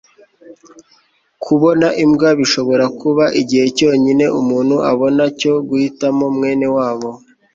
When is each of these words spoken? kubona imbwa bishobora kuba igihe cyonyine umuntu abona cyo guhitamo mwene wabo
kubona 1.43 1.87
imbwa 2.03 2.29
bishobora 2.39 2.85
kuba 2.99 3.25
igihe 3.41 3.65
cyonyine 3.77 4.25
umuntu 4.39 4.75
abona 4.91 5.23
cyo 5.39 5.53
guhitamo 5.67 6.25
mwene 6.35 6.67
wabo 6.75 7.09